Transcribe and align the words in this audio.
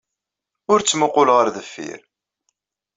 Ur 0.71 0.79
ttmuqqul 0.81 1.29
ɣer 1.35 1.47
deffir. 1.55 1.99